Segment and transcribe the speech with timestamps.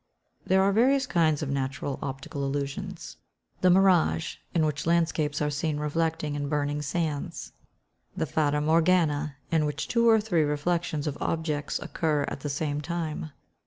[0.47, 3.17] _There are various kinds of natural optical illusions:
[3.61, 7.53] The mirage, in which landscapes are seen reflected in burning sands.
[8.17, 12.81] The fata morgana, in which two or three reflections of objects occur at the same
[12.81, 13.29] time.